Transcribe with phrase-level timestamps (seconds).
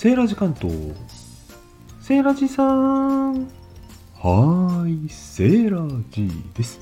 [0.00, 0.74] セーラジ関東
[2.00, 3.34] セーラジさん。
[4.14, 6.80] はーいセーラジです。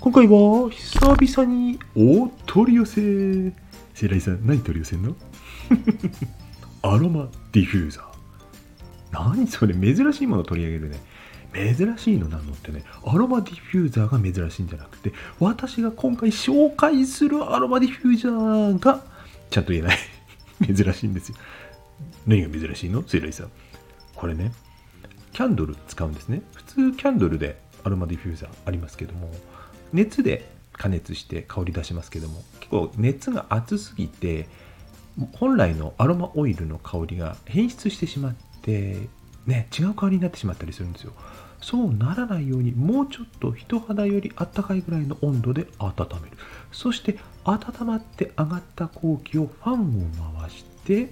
[0.00, 2.94] 今回は久々にお取り寄せ。
[3.92, 5.14] セーラジさん何取り寄せんの？
[6.80, 9.34] アロマディフューザー。
[9.34, 11.76] 何それ珍しいもの取り上げるね。
[11.76, 12.82] 珍しいのなのってね。
[13.04, 19.04] アロマディフューザーが珍しいんじゃなくて私が今回紹介するアロマディフューザーが
[19.50, 19.98] ちゃんと言えない。
[20.74, 21.34] 珍しいんですよ。
[22.26, 23.06] 何が珍しいの？
[23.06, 23.50] セイライさん。
[24.14, 24.52] これね
[25.32, 26.42] キャンドル使うんですね。
[26.54, 29.30] 普通キャンドルでアロマディフューザーありますけども
[29.92, 34.48] 熱で加熱して香り出しますけども結構熱が熱すぎて
[35.32, 39.08] 本来のアロマオイルの香りが変質してしまって
[39.46, 41.12] ね違う香りになってしまったりするんですよ。
[41.60, 46.36] そうならないようにもうちょっと人肌よりあったかいぐらいの温度で温める。
[46.72, 51.10] そして温まって上がった空気をファンを回して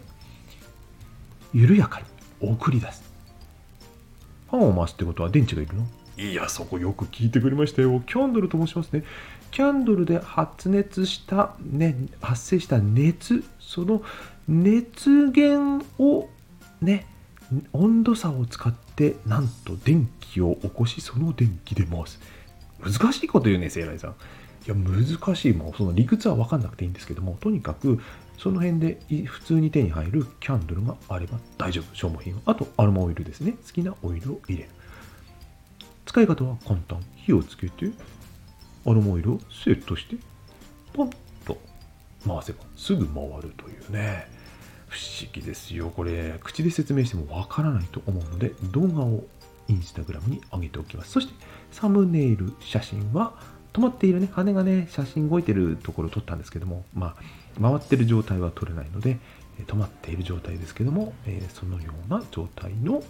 [1.52, 2.06] 緩やかに
[2.40, 3.02] 送り出す。
[4.50, 5.86] ファンを回すってことは電池がいるの？
[6.18, 8.00] いやそこよく聞いてくれましたよ。
[8.06, 9.02] キャンドルと申しますね。
[9.50, 14.02] キャンドルで発熱したね発生した熱その
[14.48, 16.28] 熱源を
[16.80, 17.06] ね
[17.72, 22.20] 温度差を使ってなんと電気を起こしその電気で回す。
[22.82, 24.14] 難しいこと言うねセイライさん。
[24.66, 25.52] いや難しい。
[25.52, 28.00] もうその理屈は分かんなくていいんですけどもとにかく
[28.38, 31.94] その辺で普通に手に入るキャンドルがあれば大丈夫。
[31.94, 32.40] 消耗品は。
[32.46, 33.52] あとアロマオイルですね。
[33.52, 34.70] 好きなオイルを入れる。
[36.06, 37.00] 使い方は簡単。
[37.16, 37.90] 火をつけて
[38.84, 40.16] アロマオイルをセットして
[40.92, 41.10] ポン
[41.44, 41.58] と
[42.26, 44.26] 回せばすぐ回るというね。
[44.92, 45.88] 不思議ですよ。
[45.88, 49.24] これ、口で説明してもわからないと思うので、動画を
[49.66, 51.12] インスタグラムに上げておきます。
[51.12, 51.32] そして、
[51.70, 53.32] サムネイル写真は、
[53.72, 59.18] 止まっているね、羽がね、写真動いてるところを撮ったんですけども、まあ、回ってる状態は撮れないので、
[59.66, 63.02] 止まっている状態ですけども、え、そのような状態の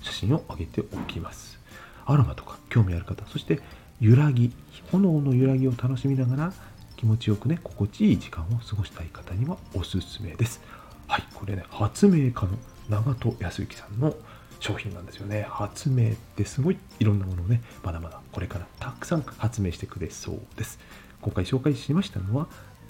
[0.00, 1.58] 写真を上げておきます。
[2.04, 3.60] アロマとか興味ある方、そして
[4.00, 4.52] 揺らぎ、
[4.90, 6.52] 炎の揺らぎを楽しみながら
[6.96, 10.60] 気持ちよくね、心地いい時間を過ごしたい方にはおすすめです。
[11.06, 14.14] はい、これね、発明家の長戸康之さんの
[14.62, 15.44] 商品なんですよね。
[15.50, 20.78] 発明ってすごいいろんなものをね、まだまだこれからたくさん発明してくれそうです。
[21.20, 22.46] 今回紹介しましたのは、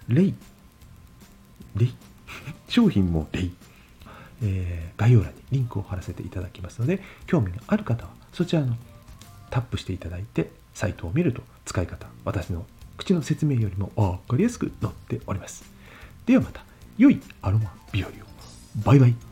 [0.06, 0.34] レイ。
[1.76, 1.94] レイ？
[2.68, 3.52] 商品もレイ。
[4.44, 8.76] えー、概要欄にリンクを貼らせていただきますので、興味がある方はそちらの
[9.50, 12.66] タップしていただいて、サイトを見ると使い方、私の
[12.98, 15.64] 口の説明よりも分かりやすく載っております。
[16.26, 16.64] ではまた。
[16.98, 18.12] 良いアロマ日和を。
[18.84, 19.31] バイバイ。